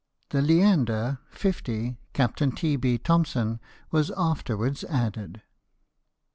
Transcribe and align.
The 0.29 0.41
Leander, 0.41 1.19
50, 1.29 1.99
Captain 2.13 2.51
T. 2.53 2.75
B. 2.75 2.97
Thomson, 2.97 3.59
was 3.91 4.09
afterwards 4.17 4.83
added. 4.85 5.43